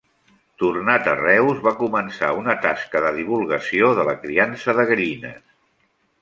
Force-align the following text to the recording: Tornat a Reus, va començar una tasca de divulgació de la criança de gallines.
Tornat 0.61 1.09
a 1.11 1.11
Reus, 1.19 1.59
va 1.67 1.73
començar 1.81 2.29
una 2.37 2.55
tasca 2.63 3.03
de 3.05 3.11
divulgació 3.19 3.91
de 4.01 4.07
la 4.09 4.17
criança 4.25 4.77
de 4.81 4.89
gallines. 4.95 5.41